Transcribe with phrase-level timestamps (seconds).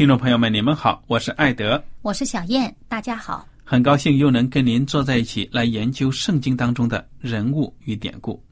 [0.00, 3.46] 听众朋友们，你们好，我是艾德，我是小燕，大家好。
[3.62, 8.42] 很高兴又能跟您坐在一起来研究圣经当中的人物与典故。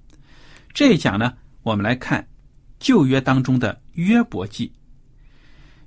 [0.75, 1.33] 这一讲呢，
[1.63, 2.23] 我们来看
[2.79, 4.71] 旧约当中的约伯记。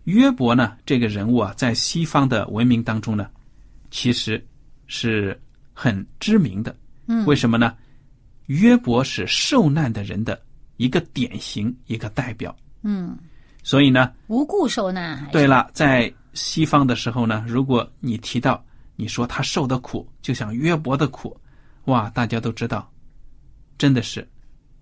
[0.05, 3.29] 约伯呢，这个人物啊，在西方的文明当中呢，
[3.91, 4.43] 其实
[4.87, 5.39] 是
[5.73, 6.75] 很知名的。
[7.05, 7.77] 嗯，为什么呢？
[8.47, 10.41] 约伯是受难的人的
[10.77, 12.55] 一个典型，一个代表。
[12.81, 13.15] 嗯，
[13.63, 18.63] 所以呢，无故受难对了，在西方的时候呢，如果你提到
[18.95, 21.39] 你说他受的苦，就像约伯的苦，
[21.85, 22.91] 哇，大家都知道，
[23.77, 24.27] 真的是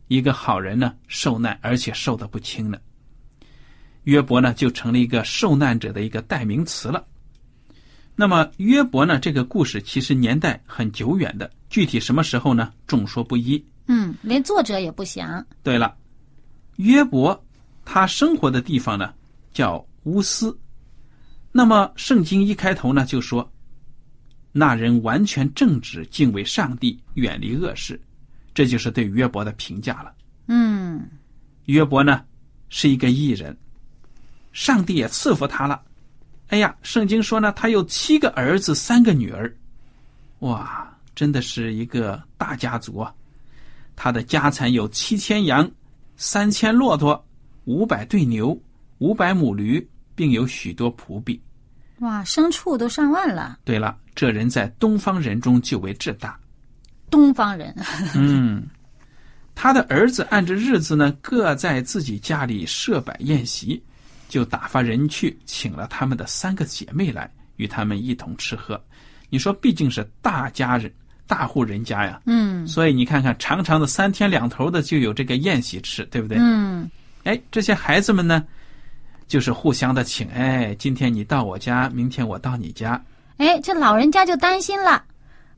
[0.07, 2.77] 一个好人呢，受难而且受的不轻呢。
[4.03, 7.05] 约伯呢，就成了一个受难者的一个代名词了。
[8.15, 12.71] 那么约伯呢，这个故事其实年代很久远的，具体什么时候呢？
[12.87, 13.63] 众说不一。
[13.87, 15.45] 嗯，连作者也不详。
[15.63, 15.95] 对了，
[16.77, 17.39] 约伯
[17.91, 19.11] 他生活的地方呢
[19.51, 20.55] 叫乌斯。
[21.51, 23.51] 那么圣经一开头呢就说，
[24.51, 27.99] 那人完全正直，敬畏上帝，远离恶事，
[28.53, 30.13] 这就是对约伯的评价了。
[30.49, 31.03] 嗯
[31.65, 32.23] 约伯呢
[32.69, 33.57] 是一个艺人，
[34.53, 35.81] 上帝也赐福他了。
[36.49, 39.51] 哎呀，圣经说呢，他有七个儿子，三个女儿，
[40.39, 43.11] 哇，真的是一个大家族啊！
[43.95, 45.69] 他的家产有七千羊、
[46.17, 47.25] 三千骆驼、
[47.69, 48.59] 五百对牛、
[48.97, 51.39] 五百母驴，并有许多仆婢。
[51.99, 53.59] 哇，牲畜都上万了。
[53.63, 56.35] 对了，这人在东方人中就为至大。
[57.11, 57.71] 东方人，
[58.17, 58.65] 嗯，
[59.53, 63.79] 他的儿子按着日子呢，各在自己家里设摆宴席，
[64.27, 68.83] 就打发人去请了他们的三个姐妹来，与他们一同吃喝。
[69.29, 70.91] 你说，毕竟是大家人、
[71.27, 76.39] 大户人家呀，嗯所以你看看，长长的三天两头的就有这个宴席吃，对不对？
[76.41, 76.89] 嗯
[77.23, 78.43] 哎，这些孩子们呢，
[79.27, 83.01] 就是互相的请，哎，今天你到我家，明天我到你家，
[83.37, 85.03] 哎，这老人家就担心了。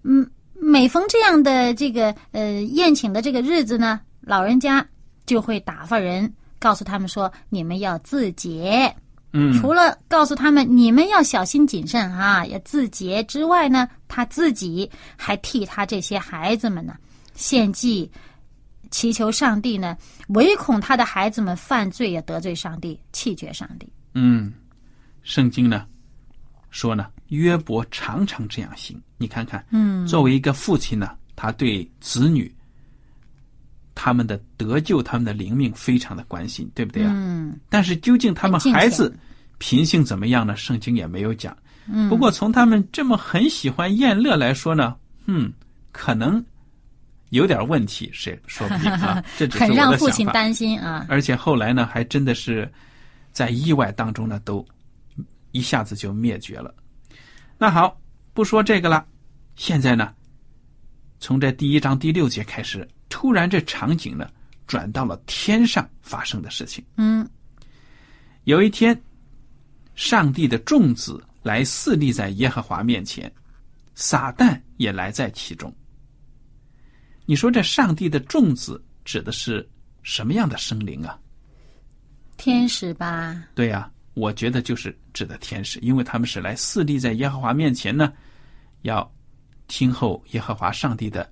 [0.03, 4.85] 嗯，每逢这样的这个呃宴请的这个日子呢，老人家
[5.25, 8.93] 就会打发人告诉他们说，你们要自洁。
[9.33, 16.95] 嗯，除了告诉他们你们要小心谨慎啊，要自洁之外呢，他自己还替他这些孩子们呢
[17.33, 18.11] 献祭，
[18.91, 19.97] 祈求上帝呢，
[20.27, 23.91] 唯恐他的孩子们犯罪也得罪上帝，弃绝上帝。
[24.13, 24.53] 嗯，
[25.23, 25.85] 圣经呢
[26.69, 29.01] 说呢，约伯常常这样行。
[29.17, 32.53] 你看看，嗯作为一个父亲呢，他对子女
[33.95, 37.11] 他们的得救、他们的灵命非常的关心，对不对啊？
[37.15, 39.15] 嗯但是究竟他们孩子
[39.57, 40.55] 品性怎么样呢？
[40.55, 41.55] 圣经也没有讲。
[41.87, 44.95] 嗯，不过从他们这么很喜欢宴乐来说呢，
[45.25, 45.51] 嗯，
[45.91, 46.43] 可能
[47.31, 49.21] 有点问题，谁说不定啊？
[49.37, 50.25] 这只是很让父亲。
[50.27, 51.05] 担心啊。
[51.09, 52.71] 而且后来呢，还真的是
[53.31, 54.65] 在意外当中呢，都
[55.51, 56.73] 一下子就灭绝了。
[57.57, 57.99] 那好，
[58.33, 59.05] 不说这个了，
[59.55, 60.13] 现在呢，
[61.19, 64.29] 从这第一章第六节开始，突然这场景呢
[64.67, 66.83] 转到了天上发生的事情。
[66.97, 67.27] 嗯
[68.43, 68.99] 有一天，
[69.95, 73.31] 上帝的众子来侍立在耶和华面前，
[73.95, 75.73] 撒旦也来在其中。
[77.25, 79.67] 你说这上帝的众子指的是
[80.03, 81.17] 什么样的生灵啊？
[82.37, 83.43] 天使吧？
[83.53, 88.11] 对呀、我觉得就是指的天使，因为他们是来侍立在耶和华面前呢，
[88.81, 89.09] 要
[89.67, 91.29] 听候耶和华上帝的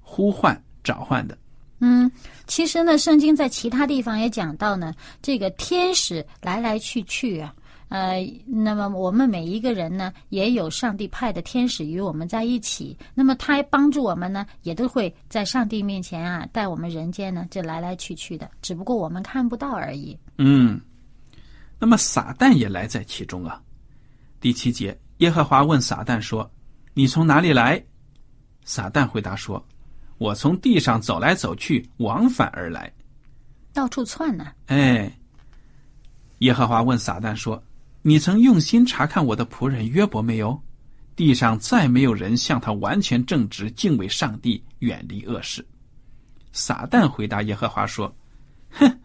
[0.00, 1.38] 呼唤召唤的。
[1.78, 2.10] 嗯，
[2.46, 7.54] 其实呢，圣经在其他地方也讲到呢，这个天使来来去去啊，
[7.94, 20.18] 呃，那么我们每一个人呢，也有上帝派的天使与我们在一起，那么他帮助我们呢，也都会在上帝面前啊，带我们人间呢，这来来去去的，只不过我们看不到而已。
[20.38, 20.80] 嗯，
[21.78, 23.62] 那么撒旦也来在其中啊。
[24.40, 26.50] 第七节，耶和华问撒旦说
[26.94, 27.80] ：“你从哪里来？”
[28.66, 29.64] 撒旦回答说
[30.18, 32.92] ：“我从地上走来走去，往返而来。
[33.72, 35.16] 到处窜呢、”哎，
[36.40, 37.62] 耶和华问撒旦说
[38.06, 40.60] ：“你曾用心查看我的仆人约伯没有？
[41.16, 45.66] 地上再没有人像他完全正直，敬畏上帝，远离恶事。”
[46.52, 48.14] 撒旦回答耶和华说
[48.72, 49.00] ：“哼，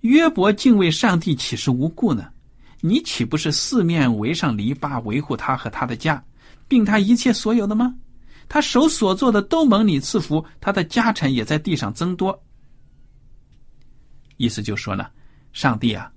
[0.00, 2.32] 约伯敬畏上帝，岂是无故呢？
[2.80, 6.24] 你岂不是四面围上篱笆，维护他和他的家，
[6.66, 7.94] 并他一切所有的吗？
[8.48, 12.42] 他手所做的都蒙你赐福，他的家产也在地上增多。
[14.38, 15.06] 意思就说呢，
[15.52, 16.10] 上帝啊，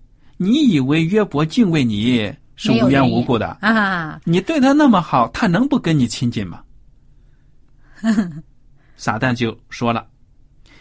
[0.44, 3.48] 你以为约伯敬畏你是无缘无故的？
[3.62, 6.62] 啊，你对他那么好，他能不跟你亲近吗？
[8.98, 10.06] 撒旦就说了：“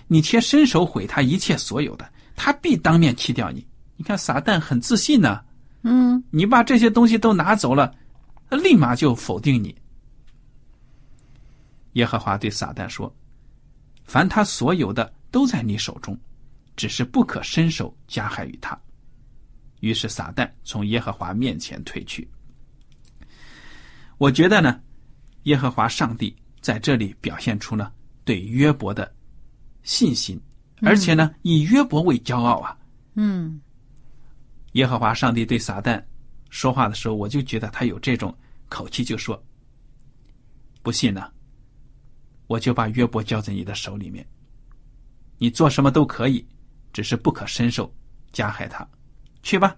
[0.09, 3.65] 你且伸手毁他一切所有的，他必当面弃掉你。”
[3.97, 5.41] 你看撒旦很自信呢、
[5.83, 7.95] 嗯，你把这些东西都拿走了，
[8.51, 9.73] 他立马就否定你。
[11.93, 13.15] 耶和华对撒旦说
[14.03, 16.19] ：“凡他所有的都在你手中，
[16.75, 18.77] 只是不可伸手加害于他。”
[19.83, 22.27] 于是撒旦从耶和华面前退去。
[24.17, 24.81] 我觉得呢，
[25.43, 27.93] 耶和华上帝在这里表现出了
[28.25, 29.13] 对约伯的
[29.83, 30.41] 信心，
[30.83, 32.79] 而且呢，以约伯为骄傲啊。
[33.15, 33.61] 嗯，
[34.75, 36.01] 耶和华上帝对撒旦
[36.49, 38.33] 说话的时候，我就觉得他有这种
[38.69, 39.43] 口气，就说
[40.81, 41.29] ：“不信呢，
[42.47, 44.25] 我就把约伯交在你的手里面，
[45.39, 46.47] 你做什么都可以，
[46.93, 47.93] 只是不可伸手
[48.31, 48.89] 加害他。
[49.43, 49.77] 去吧，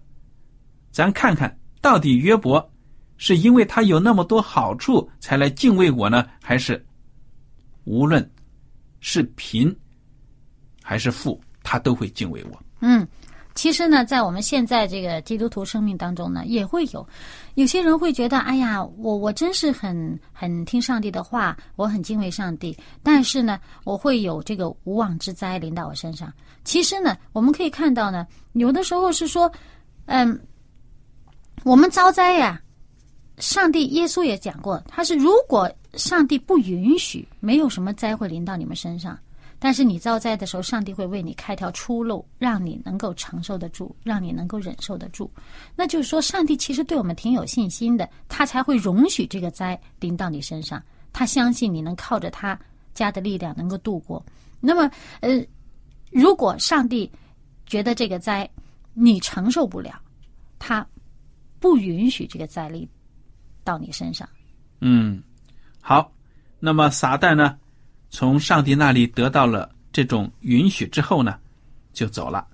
[0.90, 2.70] 咱看看到底约伯
[3.16, 6.84] 是因为他有那么多好处才来敬畏我呢，还是
[7.84, 8.28] 无论
[9.00, 9.74] 是贫
[10.82, 13.06] 还是富，他都会敬畏我。”嗯，
[13.54, 17.06] 其实呢，在我们现在这个基督徒生命当中呢，也会有
[17.54, 26.32] 有些人会觉得，哎呀，我我真是很很听上帝的话，我很敬畏上帝，但是呢，我会有这个无妄之灾临到我身上。
[26.64, 29.50] 其实呢，我们可以看到呢，有的时候是说，
[30.06, 30.38] 嗯，
[31.62, 32.60] 我们遭灾呀、
[33.38, 39.18] 上帝耶稣也讲过，他是如果上帝不允许，没有什么灾会临到你们身上。
[39.60, 45.30] 但是你遭灾的时候，上帝会为你开条出路，让你能够承受得住，让你能够忍受得住。
[45.74, 50.82] 那就是说，上帝其实对我们挺有信心的，他才会容许这个灾临到你身上。
[51.14, 52.58] 他相信你能靠着他
[52.92, 54.22] 家的力量能够度过。
[54.60, 54.90] 那么，
[55.20, 55.42] 呃，
[56.14, 57.10] 如果上帝
[57.66, 58.48] 觉得这个灾
[58.92, 60.00] 你承受不了，
[60.60, 60.86] 他
[61.58, 62.88] 不允许这个灾力
[63.64, 64.28] 到你身上。
[64.80, 65.20] 嗯，
[65.80, 66.12] 好，
[66.60, 67.58] 那么撒旦呢，
[68.10, 71.36] 从上帝那里得到了这种允许之后呢，
[71.92, 72.46] 就走了。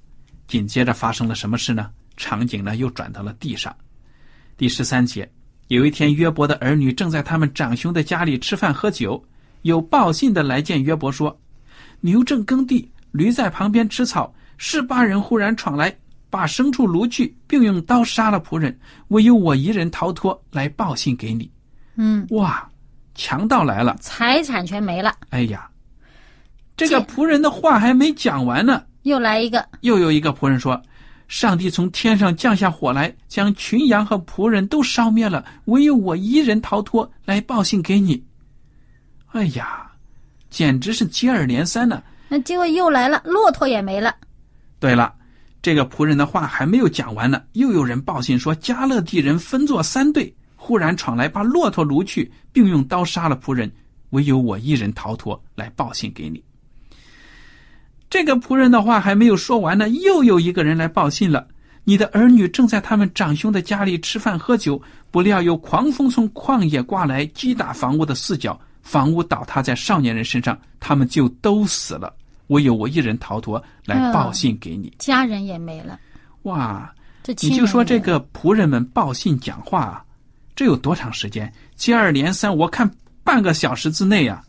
[0.46, 1.90] 紧接着发生了什么事呢？
[2.16, 3.76] 场景呢又转到了地上。
[4.56, 5.30] 第十三节，
[5.68, 9.22] 有一天约伯的儿女正在他们长兄的家里吃饭喝酒，
[9.62, 11.38] 有报信的来见约伯说
[12.00, 15.94] ：“牛正耕地，驴在旁边吃草，十八人忽然闯来，
[16.28, 21.50] 把牲畜掳去，并用刀杀了仆人，唯有我一人逃脱，来报信给你。”
[21.96, 22.66] 嗯，哇，
[23.14, 23.96] 强盗来了！
[24.00, 25.68] 财产全没了，哎呀，
[26.76, 29.66] 这个仆人的话还没讲完呢，又来一个。
[29.80, 30.80] 又有一个仆人说
[31.28, 38.22] ：“上帝从天上降下火来，将群羊和仆人都烧灭了，唯有我一人逃脱，来报信给你。”
[39.32, 39.90] 哎呀，
[40.48, 42.02] 简直是接二连三呢。
[42.32, 44.14] 那结果又来了，骆驼也没了。
[44.78, 45.12] 对了，
[45.60, 53.68] 这个仆人的话还没有讲完呢，又有人报信说加勒地人分作三队，忽然闯来，把骆驼掳去，并用刀杀了仆人，
[54.10, 56.40] 唯有我一人逃脱，来报信给你。
[58.08, 61.48] 这个仆人的话还没有说完呢，又有一个人来报信了。
[61.82, 72.14] 你的儿女正在他们长兄的家里吃饭喝酒，不料有狂风从旷野刮来，击打房屋的四角，房屋倒塌在少年人身上，他们就都死了。
[72.50, 74.92] 唯有我一人逃脱，来报信给你。
[74.98, 75.98] 家人也没了。
[76.42, 76.92] 哇，
[77.22, 80.04] 这你就说这个仆人们报信讲话啊，
[80.54, 81.52] 这有多长时间？
[81.76, 82.90] 接二连三，我看
[83.22, 84.44] 半个小时之内啊，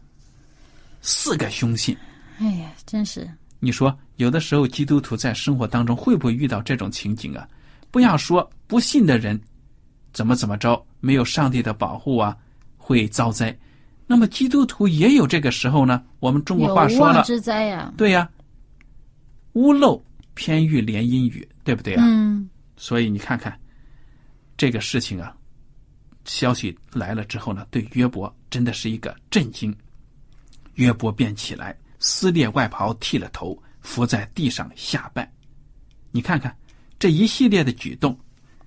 [1.01, 1.95] 四个凶信。
[2.39, 3.29] 哎呀，真是
[3.59, 7.47] 你说有的时候基督徒在生活当中会不会遇到这种情景啊？
[7.91, 9.39] 不要说不信的人
[10.11, 12.35] 怎么怎么着，没有上帝的保护啊，
[12.77, 13.55] 会遭灾。
[14.11, 16.03] 那么基督徒也有这个时候呢。
[16.19, 18.29] 我们中国话说了，之灾呀，对呀，
[19.53, 20.03] 屋漏
[20.33, 22.03] 偏遇连阴雨，对不对啊？
[22.05, 22.49] 嗯。
[22.75, 23.57] 所以你看看
[24.57, 25.33] 这个事情啊，
[26.25, 29.73] 消息来了之后呢，对约伯真的是一个震惊。
[30.73, 35.31] 约伯便起来，撕裂外袍，剃了头，伏在地上下拜。
[36.11, 36.53] 你看看
[36.99, 38.19] 这一系列的举动，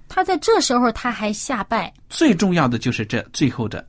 [0.09, 1.93] 他在这时候他还下拜。
[2.09, 3.87] 最重要的就是这最后的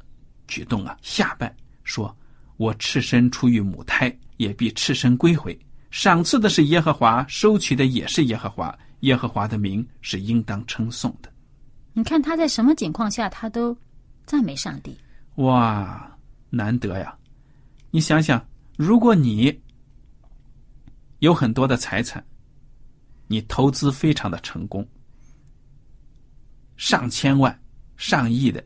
[0.47, 2.15] 举动啊，下拜，说
[2.57, 5.57] 我赤身出于母胎，也必赤身归回。
[5.91, 8.77] 赏赐的是耶和华，收取的也是耶和华。
[9.01, 11.31] 耶和华的名是应当称颂的。
[11.93, 13.77] 你看他在什么情况下，他都
[14.25, 14.97] 赞美上帝。
[15.35, 16.17] 哇，
[16.49, 17.15] 难得呀！
[17.91, 18.43] 你想想，
[18.77, 19.57] 如果你
[21.19, 22.23] 有很多的财产，
[23.27, 24.87] 你投资非常的成功，
[26.77, 27.57] 上千万、
[27.97, 28.63] 上亿的，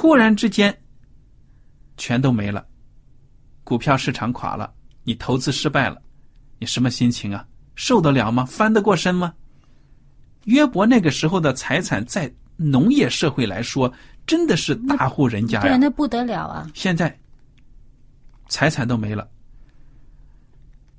[0.00, 0.72] 突然之间
[1.96, 2.64] 全都没了，
[3.64, 6.00] 股票市场垮了，你投资失败了，
[6.60, 7.44] 你什么心情啊？
[7.74, 8.44] 受得了吗？
[8.44, 9.34] 翻得过身吗？
[10.44, 13.92] 约伯那个时候的财产，在农业社会来说，
[14.24, 15.66] 真的是大户人家呀。
[15.66, 16.70] 对，那不得了啊！
[16.74, 17.18] 现在
[18.48, 19.28] 财产都没了，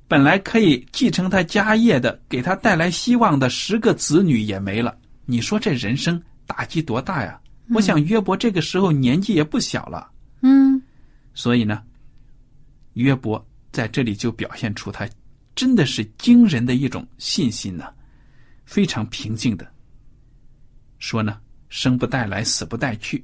[0.09, 4.93] 本来可以继承他家业的，给他带来希望的十个子女也没了。
[5.25, 7.39] 你说这人生打击多大呀？
[7.73, 10.11] 我想约伯这个时候年纪也不小了。
[10.41, 10.81] 嗯，
[11.33, 11.83] 所以呢，
[12.93, 15.07] 约伯在这里就表现出他。
[15.55, 17.93] 真的是惊人的一种信心呢，
[18.65, 19.69] 非常平静的
[20.99, 23.23] 说呢：生不带来，死不带去。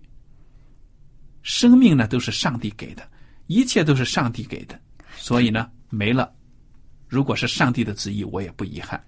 [1.44, 3.10] 生命呢都是上帝给的，
[3.48, 4.78] 一切都是上帝给的，
[5.16, 6.34] 所以呢没了。
[7.08, 9.02] 如果是上帝的旨意，我也不遗憾。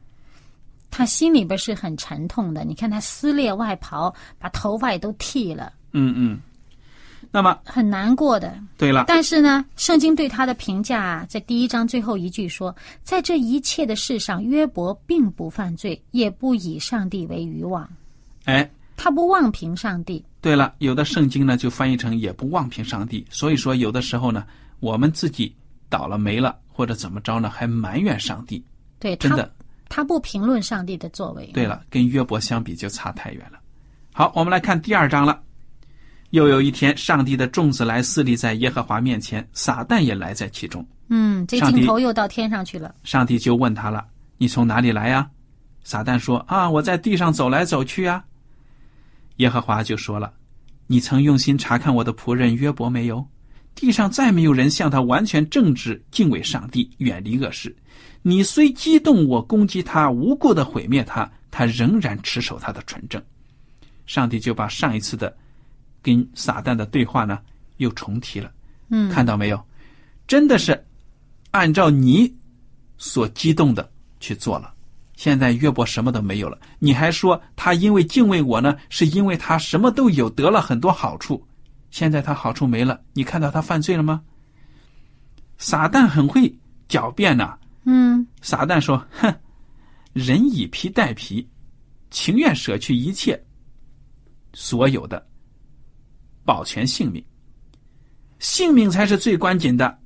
[0.90, 5.74] 他心里边是很沉痛的，你看他撕裂外袍，把头发也都剃了。
[5.92, 6.40] 嗯嗯。
[7.30, 8.58] 那么很难过的。
[8.78, 17.88] 对了，但是呢，圣经对他的评价在第一章最后一句说，在这一切的事上，约伯并不犯罪，也不以上帝为渔网。
[18.46, 20.24] 哎，他不妄评上帝。
[20.40, 23.26] 对了，有的圣经呢就翻译成也不妄评上帝。
[23.30, 24.46] 所以说，有的时候呢，
[24.80, 25.54] 我们自己
[25.90, 28.64] 倒了霉了或者怎么着呢，还埋怨上帝。
[29.00, 29.52] 对，真的，
[29.90, 31.46] 他不评论上帝的作为。
[31.54, 33.60] 对了，跟约伯相比就差太远了。
[34.14, 35.42] 好，我们来看第二章了。
[36.32, 40.86] 又有一天，上帝的众子来侍立在耶和华面前，撒旦也来在其中。
[41.08, 42.94] 嗯，这镜头又到天上去了。
[43.04, 44.06] 上帝就问他了
[44.38, 45.30] ：“你从哪里来呀？”
[45.86, 48.22] 撒旦说：“啊，我在地上走来走去啊。”
[49.38, 50.34] 耶和华就说了
[50.86, 53.26] ：“你曾用心查看我的仆人约伯没有？
[53.78, 57.74] 地上再没有人像他完全正直、敬畏上帝、远离恶事。
[58.24, 63.22] 你虽激动我攻击他、无故的毁灭他，他仍然持守他的纯正。”
[64.08, 65.34] 上帝就把上一次的。
[66.02, 67.40] 跟撒旦的对话呢，
[67.78, 68.50] 又重提了。
[68.90, 69.62] 嗯，看到没有？
[70.26, 70.86] 真的是
[71.52, 72.34] 按照你
[72.98, 74.74] 所激动的去做了。
[75.18, 81.46] 现在约伯什么都没有了，你还说他因为敬畏我呢，是因为他什么都有，得了很多好处。
[81.98, 84.22] 现在他好处没了，你看到他犯罪了吗？
[85.58, 86.56] 撒旦很会
[86.88, 87.58] 狡辩呐。
[87.86, 89.34] 嗯，撒旦说：“哼，
[90.14, 91.50] 人以皮代皮，
[92.12, 93.44] 情愿舍去一切
[94.54, 95.26] 所有的。”
[96.46, 97.26] 保全性命，
[98.38, 99.98] 性命才是最关键的，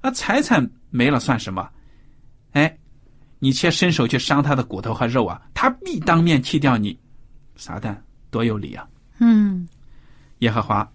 [0.00, 1.70] 啊，财产没了算什么？
[2.50, 2.76] 哎，
[3.38, 6.98] 你却伸手去伤他的骨头和肉啊，他必当面弃掉你。
[7.54, 7.96] 撒旦
[8.28, 8.88] 多有理啊！
[9.20, 9.68] 嗯，
[10.40, 10.90] 耶和华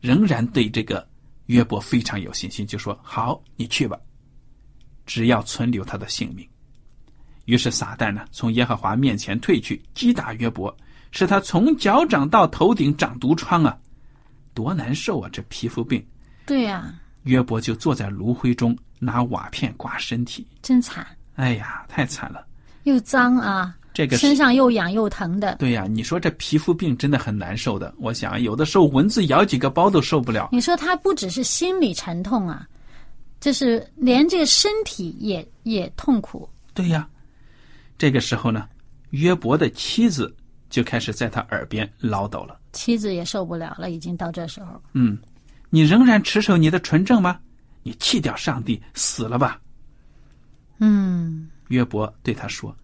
[0.00, 1.06] 仍然对这个
[1.46, 3.98] 约伯非常有信心，就说：“好，你去吧，
[5.06, 6.48] 只要存留他的性命。”
[7.46, 10.74] 于是撒旦呢，从耶和华面前退去，击打约伯，
[11.10, 13.76] 使他从脚掌到头顶长毒疮啊。
[14.54, 15.30] 多难受啊！
[15.32, 16.04] 这皮肤病。
[16.46, 16.94] 对呀。
[17.24, 21.06] 约伯就坐在炉灰中，拿瓦片刮身体，真惨。
[21.34, 22.46] 哎呀，太惨了。
[22.84, 25.56] 又脏啊，这个身上又痒又疼的。
[25.56, 27.94] 对呀，你说这皮肤病真的很难受的。
[27.98, 30.48] 我想有的时候蚊子咬几个包都受不了。
[30.52, 32.68] 你说他不只是心理沉痛啊，
[33.40, 36.48] 就是连这个身体也也痛苦。
[36.72, 37.08] 对呀，
[37.98, 38.68] 这个时候呢，
[39.10, 40.34] 约伯的妻子
[40.68, 42.58] 就开始在他耳边唠叨了。
[42.72, 44.80] 妻子也受不了了，已经到这时候。
[44.92, 45.18] 嗯，
[45.68, 47.38] 你仍然持守你的纯正吗？
[47.82, 49.58] 你弃掉上帝，死了吧。
[50.78, 52.76] 嗯，约伯对他说：“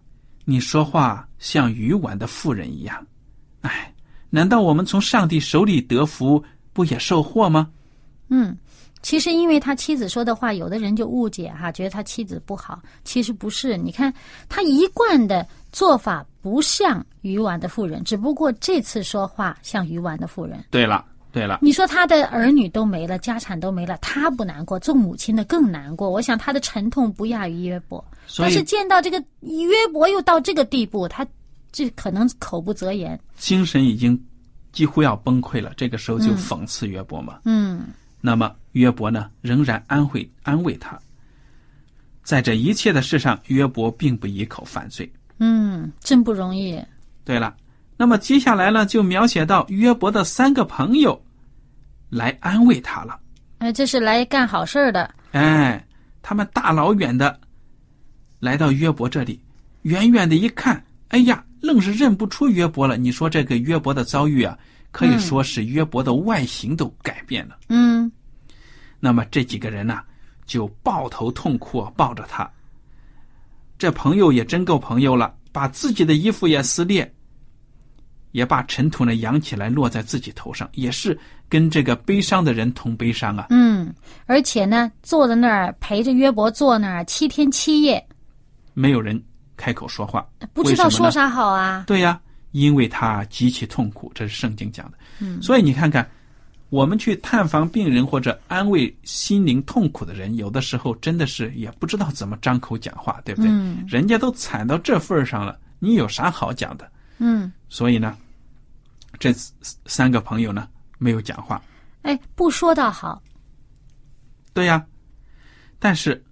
[0.49, 3.05] 你说话像愚顽的妇人一样。
[3.63, 3.93] 哎，
[4.29, 7.69] 难道我们从上帝手里得福，不也受祸吗？”
[8.31, 8.57] 嗯，
[9.01, 12.81] 其实因为他妻子说的话，有的人就误解哈，觉得他妻子不好。
[13.03, 14.13] 其实不是，你看
[14.47, 20.63] 他一贯的做法不像愚顽的妇人，只不过这次说话像愚顽的妇人。
[20.71, 26.09] 对了，对了，你说他的儿女都没了，家产都没了，他不难过，做母亲的更难过。
[26.09, 28.03] 我想他的沉痛不亚于约伯，
[28.37, 31.27] 但是见到这个约伯又到这个地步，他
[31.71, 33.19] 这可能口不择言。
[33.37, 34.19] 精神已经
[34.71, 35.73] 几乎要崩溃了。
[35.77, 37.39] 这个时候就讽刺约伯嘛。
[37.45, 37.87] 嗯
[38.19, 40.97] 那么约伯呢，仍然安慰安慰他。
[42.23, 45.09] 在这一切的事上，约伯并不以口犯罪。
[45.37, 46.81] 嗯，真不容易。
[47.23, 47.55] 对了，
[47.97, 51.19] 那么接下来呢，就描写到约伯的三个朋友
[52.09, 53.19] 来安慰他了。
[53.57, 55.13] 哎，这是来干好事儿的。
[55.31, 55.83] 哎，
[56.21, 57.39] 他们大老远的
[58.39, 59.41] 来到约伯这里，
[59.81, 62.97] 远远的一看，哎呀，愣是认不出约伯了。
[62.97, 64.55] 你说这个约伯的遭遇啊，
[64.91, 67.57] 可以说是约伯的外形都改变了。
[67.69, 68.11] 嗯
[68.99, 70.01] 那么这几个人呢、
[70.45, 72.49] 就抱头痛哭，抱着他。
[73.77, 77.11] 这朋友也真够朋友了，把自己的衣服也撕裂，
[78.37, 81.17] 也把尘土呢扬起来落在自己头上，也是
[81.49, 83.47] 跟这个悲伤的人同悲伤啊。
[83.49, 83.91] 嗯，
[84.27, 88.05] 而且呢，坐在那儿陪着约伯坐那儿七天七夜，
[88.75, 89.19] 没有人
[89.55, 91.85] 开口说话，不知道说啥好啊。
[91.87, 94.97] 对呀，因为他极其痛苦，这是圣经讲的。
[95.17, 96.07] 嗯，所以你看看，
[96.69, 103.49] 我们去探访病人或者安慰心灵痛苦的人，有的时候真的是也不知道怎么张口讲话，对不对？
[103.49, 106.87] 嗯人家都惨到这份儿上了，你有啥好讲的？
[107.19, 108.15] 嗯，所以呢，
[109.19, 109.33] 这
[109.85, 111.61] 三个朋友呢没有讲话。
[112.03, 113.21] 哎，不说倒好。
[114.53, 114.85] 对呀，
[115.79, 116.23] 但是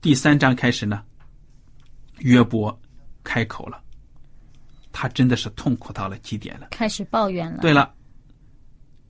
[0.00, 1.02] 第三章开始呢，
[2.18, 2.76] 约伯
[3.22, 3.80] 开口了，
[4.90, 6.68] 他真的是痛苦到了极点了。
[6.70, 7.58] 开始抱怨了。
[7.60, 7.92] 对了，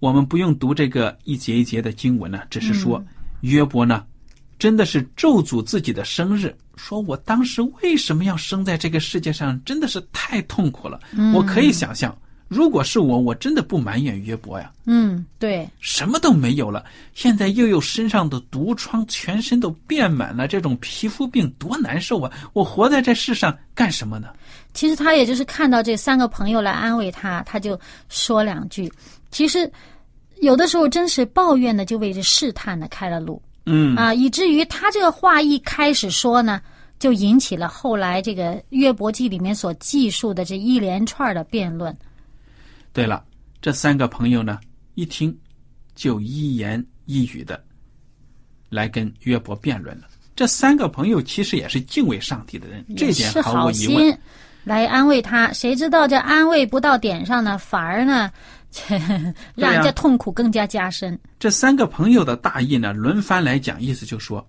[0.00, 3.02] 我们不用读这个一节一节的经文呢，只是说、
[3.40, 4.04] 约伯呢，
[4.58, 11.00] 真的是咒诅自己的生日，说我当时为什么要生在这个世界上，真的是太痛苦了。
[11.34, 12.14] 我可以想象，
[12.50, 16.84] 如果是我，我真的不埋怨约伯呀，嗯，对，什么都没有了，
[17.14, 22.32] 现在又有身上的毒疮，全身都遍满了这种皮肤病，多难受啊！
[22.52, 24.30] 我活在这世上干什么呢？
[24.74, 28.92] 其实他也就是看到这三个朋友来安慰他，他就说两句。
[29.30, 29.70] 其实
[30.40, 36.60] 有的时候真是抱怨的，就为这试探的开了路嗯，啊，以至于他这个话一开始说呢，
[36.98, 41.96] 就引起了后来这个约伯记里面所记述的这一连串的辩论。
[42.92, 43.24] 对了，
[43.60, 44.58] 这三个朋友呢，
[44.94, 45.36] 一听
[45.94, 47.62] 就一言一语的
[48.68, 50.08] 来跟约伯辩论了。
[50.34, 53.96] 这三个朋友其实也是敬畏上帝的人，这点好毫无疑问。
[53.96, 54.18] 心
[54.64, 58.30] 来安慰他，谁知道这安慰不到点上呢，反而呢，
[59.54, 61.18] 让人家痛苦更加加深。
[61.38, 64.46] 这三个朋友的大意呢，轮番来讲，意思就说：“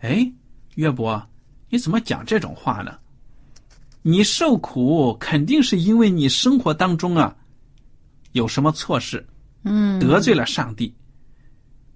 [0.00, 0.30] 哎，
[0.74, 1.24] 约伯，
[1.68, 2.96] 你怎么讲这种话呢？
[4.02, 7.34] 你受苦肯定是因为你生活当中啊
[8.32, 9.26] 有什么错事，
[9.64, 10.94] 嗯，得罪了上帝。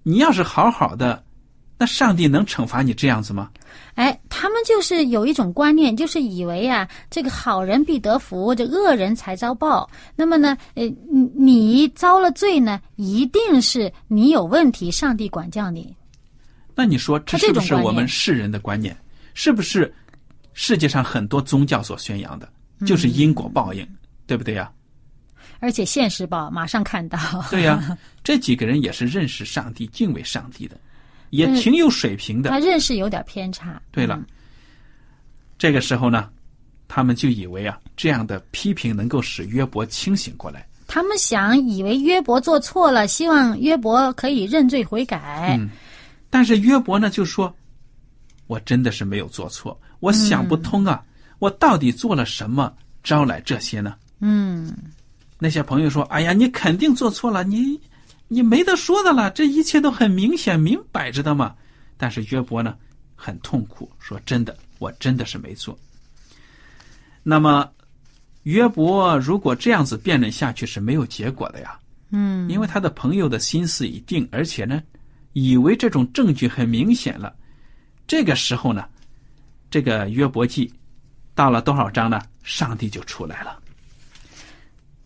[0.03, 1.23] 你要是好好的，
[1.77, 3.51] 那上帝能惩罚你这样子吗？
[3.95, 9.89] 哎，他们就是有一种观念，就是以为啊，这个好人必得福，这恶人才遭报。
[10.15, 15.93] 那么呢，呃，你你遭了罪呢，一定是你有问题，上帝管教你。
[16.73, 18.95] 那你说这是不是我们世人的观念？
[19.33, 19.93] 是不是
[20.53, 22.47] 世界上很多宗教所宣扬的，
[22.85, 23.87] 就是因果报应，
[24.25, 24.71] 对不对呀？
[25.59, 27.17] 而且现实报马上看到，
[27.49, 30.77] 对呀， 这几个人也是认识上帝、敬畏上帝的，
[31.31, 32.49] 也嗯挺有水平的。
[32.49, 33.81] 他认识有点偏差。
[33.91, 34.21] 对了，
[35.57, 36.29] 这个时候呢，
[36.87, 40.67] 他们就以为啊，这样的批评能够使约伯清醒过来。
[40.87, 45.57] 他们想以为约伯做错了，希望约伯可以认罪悔改。
[45.59, 45.69] 嗯
[46.29, 47.53] 但是约伯呢就说
[48.47, 51.01] ：“我真的是没有做错，我想不通啊，
[51.39, 54.73] 我到底做了什么招来这些呢？”嗯，
[55.39, 57.79] 那些朋友说：“哎呀，你肯定做错了，你
[58.27, 61.55] 你没得说的了，这一切都很明显明摆着的嘛。”
[61.95, 62.75] 但是约伯呢
[63.15, 65.77] 很痛苦，说：“真的，我真的是没错。”
[67.23, 67.69] 那么
[68.43, 71.77] 约伯如果这样子辩论下去是没有结果的呀，
[72.11, 74.81] 嗯，因为他的朋友的心思已定，而且呢，
[75.33, 77.35] 以为这种证据很明显了。
[78.07, 78.85] 这个时候呢，
[79.69, 80.73] 这个约伯记
[81.35, 82.21] 到了多少章呢？
[82.43, 83.59] 上帝就出来了。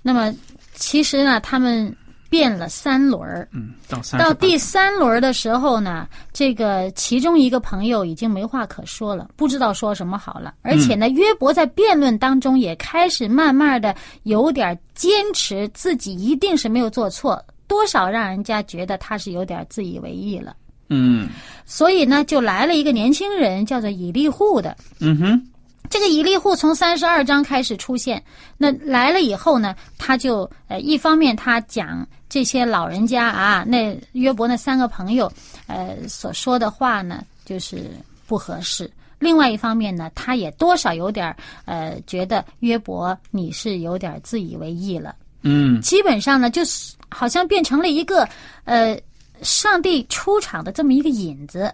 [0.01, 0.33] 那么
[0.73, 1.95] 其实呢，他们
[2.29, 3.47] 变了三轮儿。
[3.51, 10.53] 嗯，到三到第三轮的时候呢，这个其中一个朋友已经没话可说了，不知道说什么好了。
[10.61, 20.55] 而且呢，约伯在辩论当中也开始慢慢的有点坚持自己一定是没有做错，多少让人家觉得他是有点自以为意了。
[20.93, 21.29] 嗯
[21.65, 24.75] 所以呢，就来了一个年轻人，叫做以利户的。
[24.99, 25.47] 嗯哼，
[25.91, 28.23] 这个以利户从三十二章开始出现，
[28.57, 35.29] 那来了以后呢，他就呃，一方面他讲这些老人家啊，那约伯那三个朋友，
[35.67, 37.91] 呃所说的话呢，就是
[38.25, 38.85] 不合适；
[39.19, 45.13] 另外一方面呢，他也多少有点儿呃，觉得约伯你是有点自以为意了。
[45.43, 48.25] 嗯基本上呢，就是好像变成了一个
[48.63, 48.97] 呃，
[49.41, 51.69] 上帝出场的这么一个引子。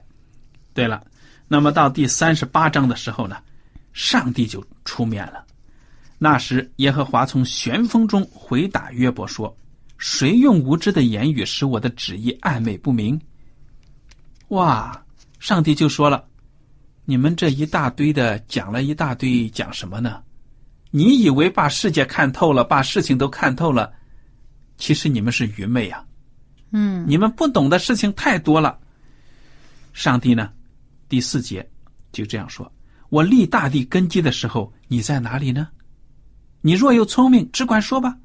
[0.73, 1.03] 对了，
[1.47, 3.37] 那么到第三十八章的时候呢，
[3.97, 5.43] 上帝就出面了。
[6.19, 9.57] 那时，耶和华从旋风中回答约伯说
[9.97, 13.19] ：“谁用无知的言语使我的旨意暧昧不明？”
[14.49, 15.03] 哇，
[15.39, 16.23] 上帝就说了
[17.05, 20.21] ：“你们这一大堆的讲了一大堆，讲什么呢？
[20.91, 23.91] 你以为把世界看透了，把事情都看透了，
[24.77, 26.05] 其实你们是愚昧啊！
[26.69, 28.77] 嗯你们不懂的事情太多了。
[29.91, 30.53] 上帝呢，
[31.09, 31.67] 第四节
[32.11, 32.71] 就这样说
[33.09, 35.69] ：“我立大地根基的时候，你在哪里呢？
[36.61, 38.17] 你若有聪明，只管说吧。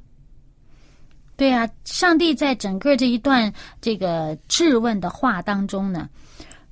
[1.37, 6.09] 对啊，上帝在整个这一段这个质问的话当中呢，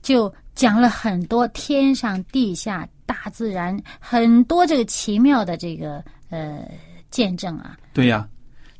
[0.02, 6.68] 就讲了很多天上地下大自然很多这个奇妙的这个呃
[7.10, 7.76] 见证啊。
[7.92, 8.28] 对呀，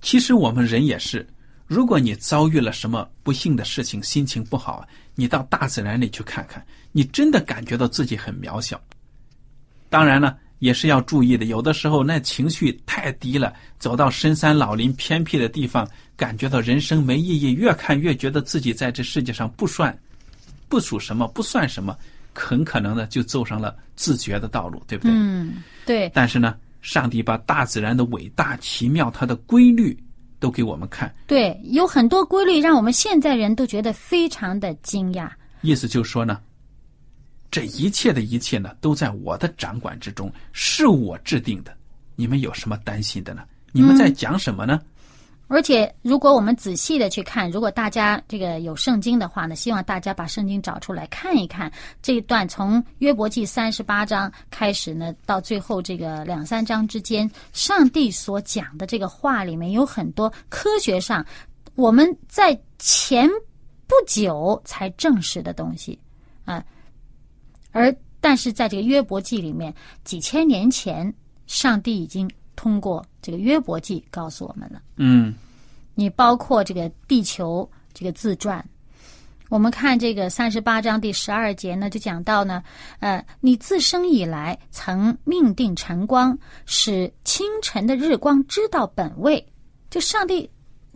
[0.01, 1.27] 其实我们人也是。
[1.66, 8.81] 如果你遭遇了什么不幸的事情，心情不好，你到大自然里去看看，你真的感觉到自己很渺小。
[9.90, 19.94] 当然了，也是要注意的，有的时候那情绪太低了，走到深山老林、偏僻的地方，感觉到人生没意义，越看越觉得自己在这世界上不算、
[20.68, 21.94] 不属什么、不算什么，
[22.33, 25.12] 很可能呢就走上了自觉的道路，对不对？
[25.12, 29.98] 嗯，对，但是呢，上帝把大自然的伟大、奇妙、它的规律
[30.38, 35.29] 都给我们看，对，有很多规律让我们现在人都觉得非常的惊讶。
[35.62, 36.38] 意思就是说呢，
[37.50, 41.76] 这一切的一切呢，都在我的掌管之中，是我制定的。
[42.14, 43.42] 你们有什么担心的呢？
[43.72, 44.80] 你们在讲什么呢？
[45.48, 51.68] 而且，如果我们仔细的去看，如果大家这个有圣经的话呢，希望大家把圣经找出来看一看。
[52.00, 61.26] 这一段从约伯记三十八章开始呢，到最后这个两三章之间，上帝所讲的这个话里面有很多科学上
[61.74, 63.28] 我们在前
[63.88, 65.98] 不久才证实的东西
[66.44, 66.64] 啊，
[67.72, 71.12] 而但是在这个约伯记里面，几千年前，
[71.46, 74.83] 上帝已经通过这个约伯记告诉我们了。
[74.96, 75.35] 嗯
[75.94, 78.64] 你包括这个地球这个自转，
[79.50, 82.62] 我们看这个三十八章第十二节呢，就讲到呢，
[83.00, 89.44] 呃，你自生以来曾命定晨光，使清晨的日光知道本位。
[89.90, 90.48] 就上帝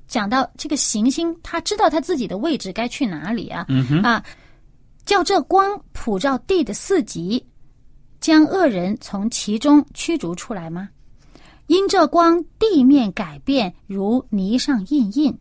[0.06, 4.24] 讲到这个行星，他知道他自己的位置该去哪里啊，嗯哼，啊，
[5.04, 7.44] 叫这光普照地的四极，
[8.20, 10.88] 将恶人从其中驱逐出来吗？
[11.66, 15.38] 因这光，地面改变如泥上印印，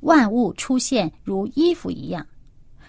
[0.00, 2.26] 万物出现如衣服一样。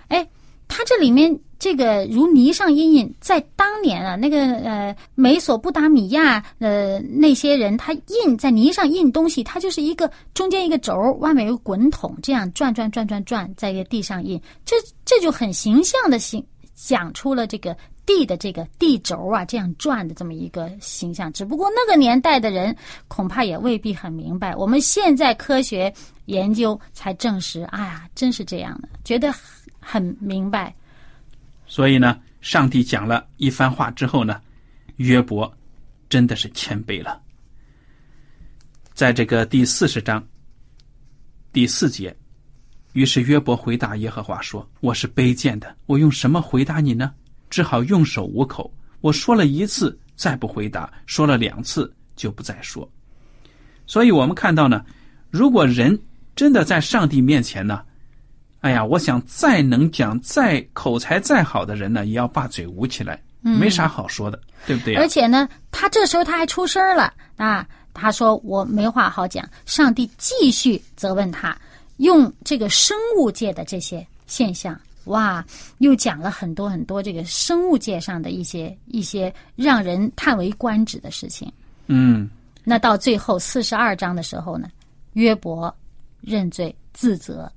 [0.09, 0.27] 哎，
[0.67, 17.75] 它这里面这个如泥上印印，在当年啊，那个呃美索不达米亚呃那些人，他印在泥上印东西，它就是一个中间一个轴，外面有滚筒，这样转转转转转，在一个地上印，这这就很形象的形讲出了这个
[18.05, 21.33] 地的这个地轴啊，这样转的这么一个形象。
[21.33, 22.75] 只不过那个年代的人
[23.07, 25.91] 恐怕也未必很明白，我们现在科学
[26.25, 29.33] 研究才证实，哎呀，真是这样的，觉得
[29.89, 30.75] 很明白。
[31.65, 34.41] 所以呢，上帝讲了一番话之后呢，
[34.97, 35.49] 约伯
[36.09, 37.21] 真的是谦卑了。
[38.93, 40.21] 在这个第四十章
[41.53, 42.13] 第四节，
[42.91, 47.13] 于是约伯回答耶和华说：“我是卑贱的，我用什么回答你呢？
[47.49, 48.69] 只好用手捂口。
[48.99, 52.89] 我说了一次，再不回答；说了两次，就不再说。”
[53.87, 54.85] 所以我们看到呢，
[55.29, 55.97] 如果人
[56.35, 57.81] 真的在上帝面前呢，
[58.61, 69.47] 哎呀，我想再能讲、再口才再好的人呢，也要把嘴捂起来，没啥好说的，对不对呀、而且呢，他这时候他还出声了啊，他说我没话好讲。
[69.65, 71.55] 上帝继续责问他，
[71.97, 75.45] 用这个生物界的这些现象，哇，
[75.77, 81.51] 又讲了很多很多这个生物界上的一些一些让人叹为观止的事情。
[81.85, 82.29] 嗯，
[82.63, 84.67] 那到最后四十二章的时候呢，
[85.13, 85.73] 约伯
[86.21, 87.49] 认罪自责，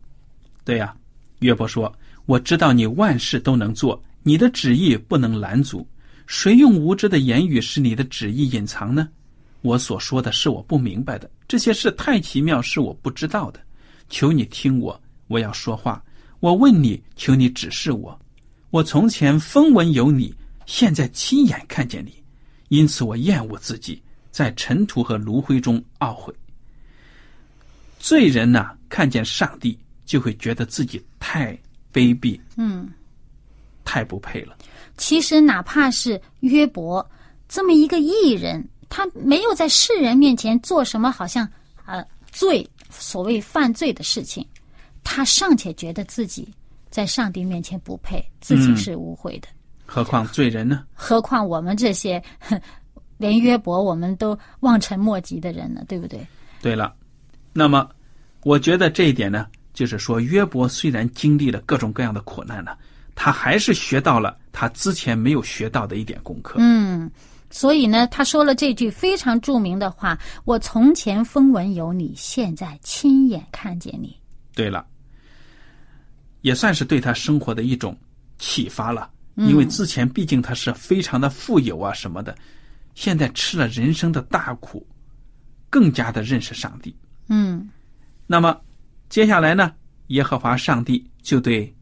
[0.70, 0.94] 对呀、
[1.40, 1.92] 约伯说
[2.26, 5.84] ：“我知道你万事都能做，你的旨意不能拦阻。
[6.28, 9.08] 谁用无知的言语使你的旨意隐藏呢？
[9.62, 13.58] 我所说的是我不明白的，这些事太奇妙，是我不知道的。
[14.08, 16.00] 求你听我，我要说话；
[16.38, 18.16] 我问你，求你指示我。
[18.70, 20.32] 我从前风闻有你，
[20.66, 22.14] 现在亲眼看见你，
[22.68, 26.32] 因此我厌恶自己，在尘土和炉灰中懊悔。
[27.98, 29.76] 罪人呢，看见上帝
[30.10, 31.56] 就会觉得自己太
[31.92, 32.90] 卑鄙，嗯，
[33.84, 34.56] 太不配了。
[34.96, 37.08] 其实哪怕是约伯
[37.48, 41.48] 这么一个艺人，他没有在世人面前做什么好像
[41.86, 44.44] 呃罪所谓犯罪的事情，
[45.04, 46.52] 他尚且觉得自己
[46.90, 49.46] 在上帝面前不配，自己是无悔的。
[49.86, 50.84] 何况罪人呢？
[50.92, 52.20] 何况我们这些
[53.16, 56.26] 连约伯我们都望尘莫及的人呢，对不对？
[56.60, 56.92] 对了，
[57.52, 57.88] 那么
[58.42, 59.46] 我觉得这一点呢，
[59.80, 62.76] 就是说约伯虽然经历了各种各样的苦难呢，
[63.14, 66.56] 他还是学到了他之前没有学到的一点功课。
[66.58, 67.10] 嗯，
[67.48, 74.14] 所以呢，他说了这句非常著名的话：“我从前风闻有你，现在亲眼看见你。
[74.54, 74.84] 对了，
[76.42, 77.96] 也算是对他生活的一种
[78.38, 79.10] 启发了。
[79.36, 82.36] 因为之前毕竟他是非常的富有啊什么的，
[82.94, 84.86] 现在吃了人生的大苦，
[85.70, 86.94] 更加的认识上帝。”
[87.32, 87.70] 嗯
[88.26, 88.60] 那么
[89.10, 89.72] 接下来呢，
[90.06, 91.74] 耶和华上帝就对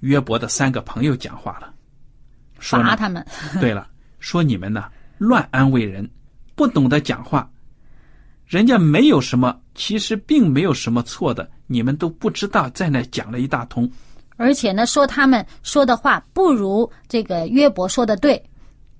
[0.00, 1.72] 约伯的三个朋友讲话了，
[2.58, 3.24] 说罚他们。
[3.60, 3.86] 对了，
[4.18, 6.10] 说你们呢乱安慰人，
[6.56, 7.48] 不懂得讲话，
[8.44, 13.88] 人家没有什么，其实并没有什么错的，你们都不知道，在那讲了一大通。
[14.36, 18.42] 而且呢，说他们说的话不如这个约伯说的对。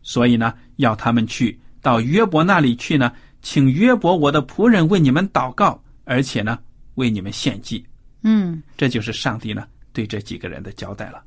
[0.03, 6.57] 所以呢，要他们去到约伯那里去呢，请约伯我的仆人为你们祷告，而且呢，
[6.95, 7.85] 为你们献祭。
[8.23, 11.23] 嗯这就是上帝呢对这几个人的交代了。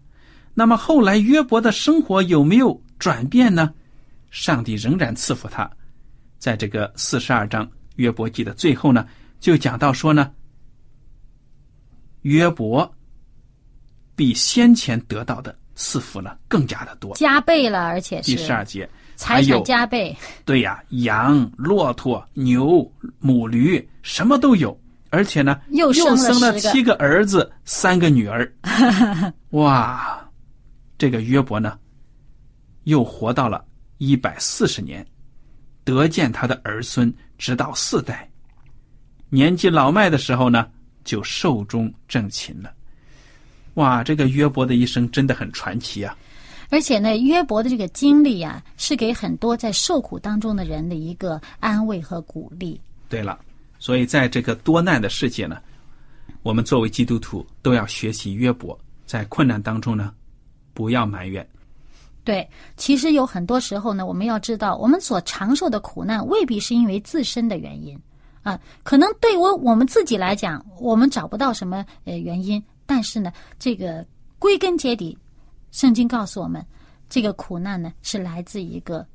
[0.53, 3.73] 那么后来约伯的生活有没有转变呢？
[4.31, 5.69] 上帝仍然赐福他，
[6.39, 9.05] 在这个四十二章约伯记的最后呢，
[9.39, 10.31] 就讲到说呢，
[12.21, 12.89] 约伯
[14.15, 17.13] 比先前得到的赐福呢更加的多。
[17.15, 20.15] 加倍了，而且是第十二节，财还有产加倍。
[20.43, 24.77] 对呀，羊、骆驼、牛、母驴什么都有，
[25.15, 28.53] 而且呢，又生了生了七个儿子，三个女儿。
[29.51, 30.29] 哇，
[30.97, 31.79] 这个约伯呢，
[32.83, 33.63] 又活到了
[33.97, 35.05] 一百四十年，
[35.85, 38.29] 得见他的儿孙，直到四代。
[39.29, 40.67] 年纪老迈的时候呢，
[41.05, 42.69] 就寿终正寝了。
[43.75, 46.13] 哇，这个约伯的一生真的很传奇啊！
[46.69, 52.81] 而且呢，约伯的这个经历啊，是给很多在受苦当中的人的一个安慰和鼓励。
[53.07, 53.39] 对了，
[53.79, 55.57] 所以在这个多难的世界呢，
[56.43, 60.13] 我们作为基督徒都要学习约伯，在困难当中呢，
[60.73, 61.47] 不要埋怨。
[62.23, 67.95] 对，其实有很多时候呢，我们要知道，我们所承受的苦难未必是因为自身的原因
[68.41, 74.03] 啊，可能对我我们自己来讲，我们找不到什么呃原因，但是呢，这个
[74.39, 75.15] 归根结底，
[75.71, 76.65] 圣经告诉我们，
[77.09, 79.05] 这个苦难呢是来自一个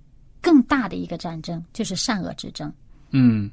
[0.40, 2.72] 更大的一个战争，就是善恶之争。
[3.10, 3.50] 嗯，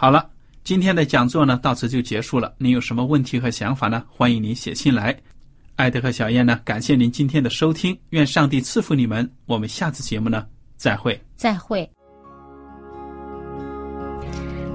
[0.00, 0.26] 好了，
[0.64, 2.50] 今天的讲座呢到此就结束了。
[2.56, 4.02] 您有什么问题和想法呢？
[4.08, 5.14] 欢迎您写信来。
[5.76, 9.30] 艾德和小燕呢，感谢您今天的收听，愿上帝赐福你们。
[9.44, 10.46] 我们下次节目呢
[10.78, 11.20] 再会。
[11.36, 11.86] 再会。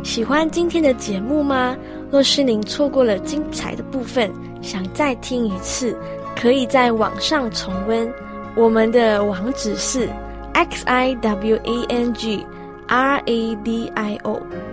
[0.04, 1.76] 喜欢今天的节目吗？
[2.12, 5.98] 若是您错过了精彩的部分，想再听一次，
[6.36, 8.08] 可以在网上重温。
[8.56, 10.08] 我们的网址是
[10.54, 12.46] x i w a n g
[12.86, 14.40] r a d i o